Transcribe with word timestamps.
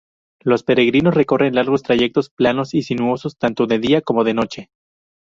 Los 0.41 0.63
peregrinos 0.63 1.13
recorren 1.13 1.53
largos 1.53 1.83
trayectos 1.83 2.31
planos 2.31 2.73
y 2.73 2.81
sinuosos 2.81 3.37
tanto 3.37 3.67
de 3.67 3.77
día 3.77 4.01
como 4.01 4.23
de 4.23 4.33
noche. 4.33 4.69